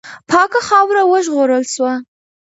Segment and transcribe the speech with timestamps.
[0.29, 1.93] پاکه خاوره وژغورل سوه.